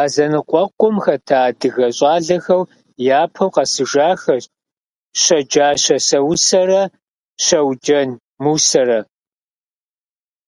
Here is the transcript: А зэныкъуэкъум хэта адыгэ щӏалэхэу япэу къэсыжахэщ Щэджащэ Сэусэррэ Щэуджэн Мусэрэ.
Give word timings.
А 0.00 0.02
зэныкъуэкъум 0.12 0.96
хэта 1.04 1.36
адыгэ 1.48 1.88
щӏалэхэу 1.96 2.62
япэу 3.20 3.50
къэсыжахэщ 3.54 4.44
Щэджащэ 5.22 5.96
Сэусэррэ 6.08 6.82
Щэуджэн 7.44 8.08
Мусэрэ. 8.42 9.00